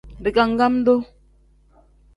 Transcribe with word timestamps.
Digangam-duu. 0.23 0.99